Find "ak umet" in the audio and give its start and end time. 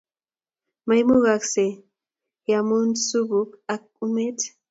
3.73-4.39